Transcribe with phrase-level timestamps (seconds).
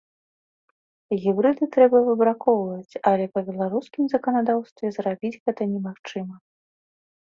[1.25, 6.35] Гібрыды трэба выбракоўваць, але па беларускім заканадаўстве зрабіць гэта немагчыма.